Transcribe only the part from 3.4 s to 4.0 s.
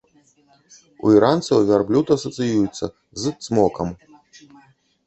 цмокам.